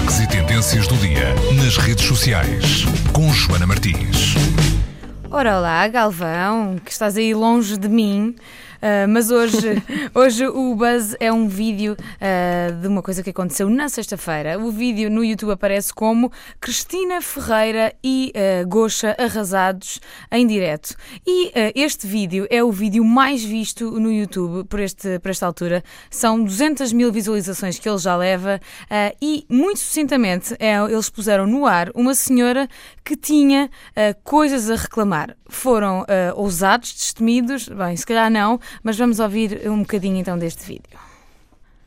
destaques 0.00 0.20
e 0.20 0.26
tendências 0.26 0.86
do 0.86 0.96
dia 0.96 1.34
nas 1.56 1.76
redes 1.76 2.06
sociais 2.06 2.84
com 3.12 3.32
Joana 3.32 3.66
Martins. 3.66 4.34
Ora 5.30 5.58
olá, 5.58 5.86
Galvão, 5.88 6.76
que 6.84 6.90
estás 6.90 7.16
aí 7.16 7.34
longe 7.34 7.76
de 7.76 7.88
mim. 7.88 8.34
Uh, 8.80 9.06
mas 9.08 9.30
hoje, 9.30 9.82
hoje 10.14 10.46
o 10.46 10.74
Buzz 10.74 11.14
é 11.20 11.30
um 11.30 11.46
vídeo 11.46 11.94
uh, 11.94 12.80
de 12.80 12.88
uma 12.88 13.02
coisa 13.02 13.22
que 13.22 13.28
aconteceu 13.28 13.68
na 13.68 13.90
sexta-feira. 13.90 14.58
O 14.58 14.70
vídeo 14.70 15.10
no 15.10 15.22
YouTube 15.22 15.52
aparece 15.52 15.92
como 15.92 16.32
Cristina 16.58 17.20
Ferreira 17.20 17.92
e 18.02 18.32
uh, 18.34 18.66
Gocha 18.66 19.14
arrasados 19.18 20.00
em 20.32 20.46
direto. 20.46 20.94
E 21.26 21.52
este 21.74 22.06
vídeo 22.06 22.46
é 22.50 22.64
o 22.64 22.72
vídeo 22.72 23.04
mais 23.04 23.44
visto 23.44 23.90
no 24.00 24.10
YouTube 24.10 24.66
por, 24.66 24.80
este, 24.80 25.18
por 25.18 25.30
esta 25.30 25.46
altura. 25.46 25.84
São 26.10 26.42
200 26.42 26.92
mil 26.92 27.12
visualizações 27.12 27.78
que 27.78 27.88
ele 27.88 27.98
já 27.98 28.16
leva 28.16 28.60
e, 29.20 29.44
muito 29.48 29.80
sucintamente, 29.80 30.54
é, 30.58 30.76
eles 30.76 31.10
puseram 31.10 31.46
no 31.46 31.66
ar 31.66 31.90
uma 31.94 32.14
senhora 32.14 32.68
que 33.04 33.16
tinha 33.16 33.68
coisas 34.24 34.70
a 34.70 34.76
reclamar. 34.76 35.36
Foram 35.48 36.04
ousados, 36.34 36.92
destemidos, 36.92 37.68
bem, 37.68 37.96
se 37.96 38.06
calhar 38.06 38.30
não, 38.30 38.58
mas 38.82 38.96
vamos 38.98 39.20
ouvir 39.20 39.68
um 39.68 39.80
bocadinho 39.80 40.16
então 40.16 40.38
deste 40.38 40.64
vídeo. 40.64 40.98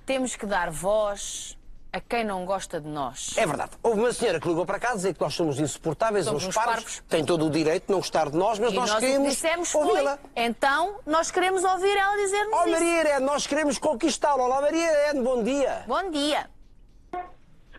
Temos 0.05 0.35
que 0.35 0.45
dar 0.45 0.69
voz 0.69 1.57
a 1.93 2.01
quem 2.01 2.23
não 2.23 2.43
gosta 2.43 2.81
de 2.81 2.87
nós. 2.87 3.37
É 3.37 3.45
verdade. 3.45 3.73
Houve 3.83 3.99
uma 3.99 4.11
senhora 4.11 4.39
que 4.39 4.47
ligou 4.47 4.65
para 4.65 4.79
casa 4.79 4.95
dizer 4.95 5.13
que 5.13 5.21
nós 5.21 5.35
somos 5.35 5.59
insuportáveis, 5.59 6.25
somos 6.25 6.43
uns 6.43 6.55
parvos, 6.55 6.73
parvos, 6.73 7.03
tem 7.07 7.23
todo 7.23 7.45
o 7.45 7.51
direito 7.51 7.85
de 7.85 7.91
não 7.91 7.99
gostar 7.99 8.31
de 8.31 8.35
nós, 8.35 8.57
mas 8.57 8.71
e 8.73 8.75
nós, 8.75 8.89
nós 8.89 8.99
queremos 8.99 9.75
ouvi-la. 9.75 10.17
Então, 10.35 10.99
nós 11.05 11.29
queremos 11.29 11.63
ouvir 11.63 11.95
ela 11.95 12.15
dizer-nos 12.17 12.53
Oh, 12.53 12.69
Maria 12.69 12.99
Irene, 13.01 13.25
nós 13.25 13.45
queremos 13.45 13.77
conquistá-la. 13.77 14.43
Olá, 14.43 14.59
Maria 14.59 14.91
Irene, 14.91 15.21
bom 15.21 15.43
dia. 15.43 15.83
Bom 15.87 16.09
dia. 16.09 16.49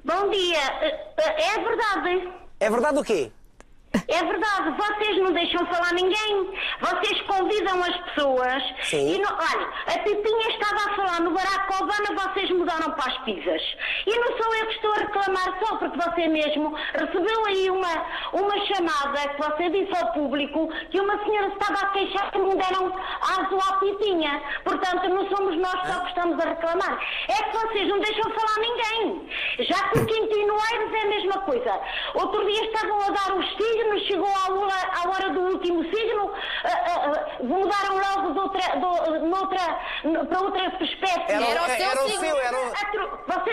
Bom 0.04 0.30
dia. 0.30 0.62
É 1.16 1.58
verdade. 1.58 2.32
É 2.60 2.70
verdade 2.70 2.98
o 2.98 3.02
quê? 3.02 3.32
É 4.14 4.24
verdade, 4.24 4.70
vocês 4.70 5.18
não 5.18 5.32
deixam 5.32 5.66
falar 5.66 5.92
ninguém. 5.92 6.48
Vocês 6.78 7.20
convidam 7.22 7.82
as 7.82 7.96
pessoas. 8.12 8.62
Sim. 8.82 9.16
E 9.16 9.18
não, 9.18 9.30
olha, 9.30 9.68
a 9.88 9.98
Pipinha 9.98 10.48
estava 10.50 10.76
a 10.76 10.94
falar 10.94 11.20
no 11.22 11.32
Barack 11.32 11.82
Obama, 11.82 12.22
vocês 12.22 12.48
mudaram 12.50 12.92
para 12.92 13.10
as 13.10 13.18
pizzas. 13.24 13.62
E 14.06 14.16
não 14.16 14.36
sou 14.36 14.54
eu 14.54 14.66
que 14.66 14.74
estou 14.74 14.92
a 14.92 14.98
reclamar 14.98 15.58
só, 15.60 15.76
porque 15.78 15.98
você 15.98 16.28
mesmo 16.28 16.76
recebeu 16.92 17.46
aí 17.46 17.70
uma, 17.70 18.06
uma 18.32 18.66
chamada 18.66 19.28
que 19.30 19.42
você 19.42 19.70
disse 19.70 20.00
ao 20.00 20.12
público 20.12 20.68
que 20.90 21.00
uma 21.00 21.18
senhora 21.24 21.48
estava 21.48 21.84
a 21.84 21.90
queixar 21.90 22.30
que 22.30 22.38
não 22.38 22.56
deram 22.56 22.94
aso 23.20 23.58
à 23.68 23.76
Pipinha. 23.78 24.40
Portanto, 24.62 25.08
não 25.08 25.28
somos 25.28 25.56
nós 25.56 25.88
só 25.88 26.00
que 26.00 26.08
estamos 26.10 26.38
a 26.38 26.50
reclamar. 26.50 27.00
É 27.30 27.42
que 27.42 27.56
vocês 27.56 27.88
não 27.88 27.98
deixam 27.98 28.30
falar 28.30 28.60
ninguém. 28.60 29.28
Já 29.58 29.88
que 29.88 29.98
o 29.98 30.06
Quintino 30.06 30.54
Aires 30.70 30.92
é 30.92 31.02
a 31.02 31.06
mesma 31.06 31.40
coisa. 31.40 31.80
Outro 32.14 32.48
dia 32.48 32.64
estavam 32.66 33.00
a 33.00 33.10
dar 33.10 33.34
os 33.36 33.48
filhos 33.54 33.64
signo, 33.64 33.98
chegou 34.06 34.28
à 34.28 34.52
hora, 34.52 34.74
à 34.92 35.08
hora 35.08 35.30
do 35.30 35.40
último 35.40 35.82
signo, 35.84 36.24
uh, 36.26 36.30
uh, 36.30 37.44
mudaram 37.44 37.98
logo 37.98 38.32
de 38.32 38.38
outra, 38.38 38.60
de, 38.76 39.18
noutra, 39.26 39.80
para 40.28 40.40
outra 40.40 40.66
espécie. 40.84 41.24
Era, 41.28 41.44
era 41.44 41.62
o 41.62 41.66
seu 41.66 41.86
era 41.86 42.02
signo. 42.02 42.16
O 42.16 42.20
seu, 42.20 42.38
era 42.38 42.56
o... 42.56 42.72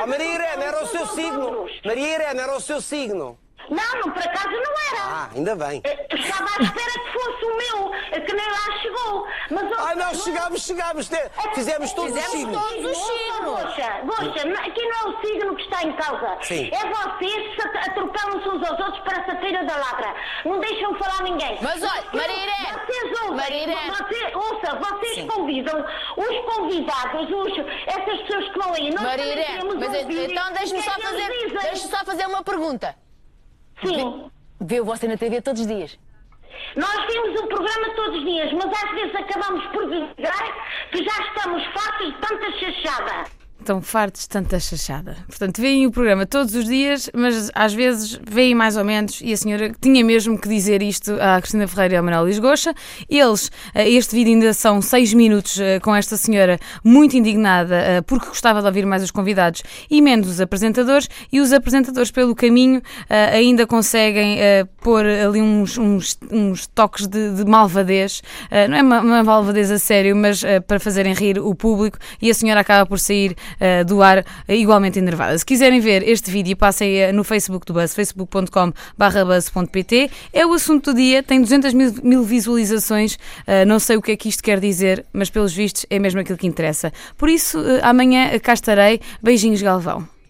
Oh, 0.04 0.08
Maria 0.08 0.34
Irene, 0.34 0.64
era 0.64 0.84
o 0.84 0.88
seu 0.88 1.06
signo. 1.08 1.68
Maria 1.86 2.16
Irene, 2.16 2.40
era 2.40 2.56
o 2.56 2.60
seu 2.60 2.82
signo. 2.82 3.38
Não, 3.70 4.00
não, 4.02 4.12
por 4.14 4.22
acaso 4.24 4.50
não 4.50 4.74
era. 4.92 5.04
Ah, 5.04 5.30
ainda 5.36 5.56
bem. 5.56 5.82
Eh, 5.84 6.08
estava 6.16 6.46
à 6.46 6.64
espera 6.64 6.92
que 6.92 7.14
fosse 7.14 7.46
o 7.46 7.58
meu, 7.58 7.94
eh, 8.12 8.20
que 8.22 8.34
nem 8.34 8.46
lá 8.46 8.80
chegou. 8.82 9.28
Mas, 9.50 9.80
Ai, 9.80 9.96
nós 9.96 10.24
chegámos, 10.24 10.62
chegámos. 10.64 11.12
É 11.12 11.30
fizemos 11.54 11.94
todos 11.94 12.12
Fizemos 12.12 12.34
os 12.34 12.40
signos. 12.40 12.62
todos 12.62 12.92
os 12.92 12.98
signos. 12.98 13.62
Goxa, 13.62 14.02
Goxa, 14.04 14.62
aqui 14.66 14.86
não 14.88 14.98
é 14.98 15.10
o 15.10 15.22
signo 15.22 15.56
que 15.56 15.64
está 15.64 15.84
em 15.84 15.96
causa. 15.96 16.38
Sim. 16.42 16.70
É 16.72 16.90
vocês 16.90 17.56
que 17.56 17.90
atropelam-se 17.90 18.50
uns 18.50 18.70
aos 18.70 18.80
outros 18.80 19.00
para 19.00 19.22
essa 19.22 19.36
feira 19.40 19.64
da 19.66 19.76
ladra. 19.78 20.16
Não 20.46 20.60
deixam 20.60 20.96
falar 20.98 21.24
ninguém. 21.24 21.58
Mas 21.62 21.82
olha, 21.82 22.04
Maria 22.14 22.38
Irene. 22.38 22.72
Vocês 22.86 23.22
ouvem, 23.22 23.38
Maria 23.38 23.64
Irene. 23.64 23.92
Você, 23.92 24.36
ouça, 24.36 24.76
vocês 24.80 25.16
Sim. 25.16 25.28
convidam 25.28 25.86
os 26.18 26.56
convidados, 26.56 27.30
os, 27.30 27.58
essas 27.88 28.22
pessoas 28.24 28.52
que 28.52 28.60
vão 28.60 28.74
aí. 28.74 28.94
Nós 28.94 29.16
queremos 29.16 29.76
mas 29.76 29.98
ouvir 29.98 30.32
então 30.32 30.54
deixe-me 30.54 30.82
só, 30.82 30.92
é 30.92 30.96
eles 30.96 31.54
fazer, 31.54 31.70
deixe 31.70 31.88
só 31.88 32.06
fazer 32.06 32.26
uma 32.28 32.44
pergunta. 32.44 32.96
Sim. 33.84 34.32
Vê 34.60 34.82
você 34.82 35.08
na 35.08 35.18
TV 35.18 35.42
todos 35.42 35.62
os 35.62 35.68
dias. 35.68 35.98
Nós 36.76 37.08
temos 37.08 37.42
um 37.42 37.48
programa 37.48 37.90
todos 37.96 38.18
os 38.18 38.24
dias, 38.24 38.54
mas 38.54 38.84
às 38.84 38.92
vezes 38.92 39.16
acabamos 39.16 39.66
por 39.68 39.90
dizer 39.90 40.16
que 40.92 41.04
já 41.04 41.26
estamos 41.26 41.66
fartos 41.74 42.08
de 42.08 42.14
tanta 42.20 42.52
chachada. 42.60 43.41
Estão 43.62 43.80
fartos 43.80 44.24
de 44.24 44.30
tanta 44.30 44.60
chachada. 44.60 45.16
Portanto, 45.28 45.62
veem 45.62 45.86
o 45.86 45.92
programa 45.92 46.26
todos 46.26 46.56
os 46.56 46.66
dias, 46.66 47.12
mas 47.14 47.52
às 47.54 47.72
vezes 47.72 48.20
veem 48.28 48.56
mais 48.56 48.76
ou 48.76 48.84
menos. 48.84 49.22
E 49.22 49.32
a 49.32 49.38
senhora 49.38 49.72
tinha 49.80 50.04
mesmo 50.04 50.36
que 50.36 50.50
dizer 50.50 50.82
isto 50.82 51.14
à 51.22 51.40
Cristina 51.40 51.68
Ferreira 51.68 51.94
e 51.94 51.98
ao 51.98 52.04
Manuel 52.04 52.26
Lisgocha. 52.26 52.74
Eles, 53.08 53.52
eh, 53.76 53.88
este 53.88 54.16
vídeo 54.16 54.34
ainda 54.34 54.52
são 54.56 54.82
seis 54.82 55.14
minutos 55.14 55.60
eh, 55.60 55.80
com 55.80 55.96
esta 55.96 56.18
senhora 56.18 56.58
muito 56.84 57.16
indignada 57.16 57.76
eh, 57.76 58.02
porque 58.02 58.30
gostava 58.30 58.62
de 58.62 58.66
ouvir 58.66 58.84
mais 58.84 59.04
os 59.04 59.12
convidados 59.12 59.62
e 59.92 60.02
menos 60.02 60.28
os 60.28 60.42
apresentadores. 60.42 61.08
E 61.32 61.40
os 61.40 61.54
apresentadores, 61.54 62.10
pelo 62.10 62.34
caminho, 62.34 62.82
ainda 63.10 63.68
conseguem 63.68 64.40
pôr 64.82 65.06
ali 65.06 65.40
uns, 65.40 65.78
uns, 65.78 66.18
uns 66.32 66.66
toques 66.66 67.06
de, 67.06 67.36
de 67.36 67.46
malvadez. 67.46 68.24
Não 68.70 68.78
é 68.78 68.82
uma, 68.82 69.02
uma 69.02 69.24
malvadez 69.24 69.70
a 69.70 69.78
sério, 69.78 70.16
mas 70.16 70.42
para 70.68 70.80
fazerem 70.80 71.14
rir 71.14 71.38
o 71.38 71.54
público. 71.54 72.00
E 72.20 72.32
a 72.32 72.34
senhora 72.34 72.62
acaba 72.62 72.86
por 72.88 73.00
sair 73.00 73.36
uh, 73.60 73.86
do 73.86 74.02
ar 74.02 74.26
igualmente 74.48 75.00
enervada. 75.00 75.38
Se 75.38 75.46
quiserem 75.46 75.80
ver 75.80 76.08
este 76.08 76.32
vídeo, 76.32 76.56
passem 76.56 77.10
uh, 77.10 77.14
no 77.14 77.24
Facebook 77.24 77.66
do 77.66 77.74
Buzz, 77.74 77.94
facebook.com 77.94 78.74
buzz.pt. 78.98 80.12
É 80.34 80.46
o 80.46 80.54
assunto 80.54 80.94
do 80.94 80.98
dia, 80.98 81.24
tem 81.24 81.42
200 81.42 81.74
mil, 81.74 81.94
mil 82.04 82.24
visualizações, 82.24 83.18
não 83.68 83.80
sei 83.80 83.98
o 83.98 84.02
que 84.02 84.12
é 84.12 84.18
que 84.18 84.30
isto 84.30 84.44
quer 84.44 84.60
dizer, 84.60 85.06
mas 85.14 85.30
pelos 85.30 85.54
vistos 85.54 85.86
é 85.90 86.00
mesmo 86.00 86.20
aquilo 86.20 86.38
que 86.38 86.48
interessa. 86.48 86.92
Por 87.18 87.30
isso, 87.30 87.60
amanhã 87.82 88.38
cá 88.40 88.54
estarei. 88.54 89.00
Beijinhos, 89.22 89.62
Galvão. 89.62 90.21